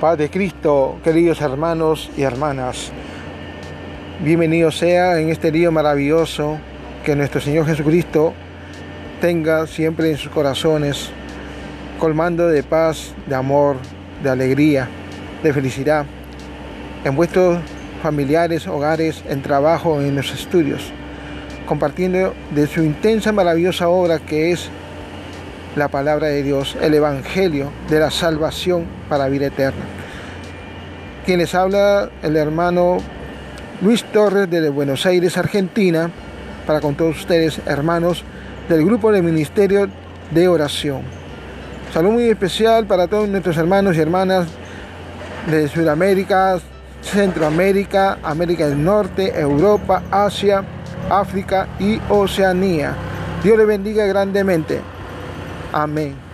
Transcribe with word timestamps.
Paz 0.00 0.18
de 0.18 0.28
Cristo, 0.28 0.98
queridos 1.04 1.40
hermanos 1.40 2.10
y 2.16 2.22
hermanas. 2.22 2.90
Bienvenido 4.20 4.72
sea 4.72 5.20
en 5.20 5.30
este 5.30 5.52
día 5.52 5.70
maravilloso 5.70 6.58
que 7.04 7.14
nuestro 7.14 7.40
Señor 7.40 7.66
Jesucristo 7.66 8.34
tenga 9.20 9.66
siempre 9.68 10.10
en 10.10 10.16
sus 10.16 10.32
corazones, 10.32 11.10
colmando 11.98 12.48
de 12.48 12.64
paz, 12.64 13.14
de 13.26 13.36
amor, 13.36 13.76
de 14.22 14.30
alegría, 14.30 14.88
de 15.42 15.52
felicidad, 15.52 16.06
en 17.04 17.14
vuestros 17.14 17.60
familiares, 18.02 18.66
hogares, 18.66 19.22
en 19.28 19.42
trabajo, 19.42 20.00
en 20.00 20.16
los 20.16 20.32
estudios, 20.32 20.92
compartiendo 21.66 22.34
de 22.52 22.66
su 22.66 22.82
intensa, 22.82 23.30
maravillosa 23.30 23.88
obra 23.88 24.18
que 24.18 24.50
es 24.50 24.68
la 25.76 25.88
palabra 25.88 26.28
de 26.28 26.42
Dios, 26.42 26.76
el 26.80 26.94
Evangelio 26.94 27.70
de 27.88 27.98
la 27.98 28.10
salvación 28.10 28.86
para 29.08 29.28
vida 29.28 29.46
eterna. 29.46 29.82
Quien 31.26 31.38
les 31.38 31.54
habla, 31.54 32.10
el 32.22 32.36
hermano 32.36 32.98
Luis 33.80 34.04
Torres 34.04 34.48
de 34.50 34.68
Buenos 34.68 35.04
Aires, 35.06 35.36
Argentina, 35.36 36.10
para 36.66 36.80
con 36.80 36.94
todos 36.94 37.16
ustedes, 37.18 37.60
hermanos 37.66 38.24
del 38.68 38.84
grupo 38.84 39.10
de 39.10 39.22
Ministerio 39.22 39.88
de 40.30 40.48
Oración. 40.48 41.02
Salud 41.92 42.12
muy 42.12 42.24
especial 42.24 42.86
para 42.86 43.06
todos 43.06 43.28
nuestros 43.28 43.56
hermanos 43.56 43.96
y 43.96 44.00
hermanas 44.00 44.46
de 45.50 45.68
Sudamérica, 45.68 46.58
Centroamérica, 47.02 48.18
América 48.22 48.68
del 48.68 48.82
Norte, 48.82 49.38
Europa, 49.38 50.02
Asia, 50.10 50.64
África 51.10 51.68
y 51.78 52.00
Oceanía. 52.08 52.94
Dios 53.42 53.58
les 53.58 53.66
bendiga 53.66 54.06
grandemente. 54.06 54.93
Amém. 55.74 56.33